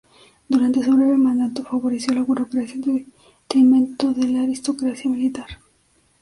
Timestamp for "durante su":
0.49-0.93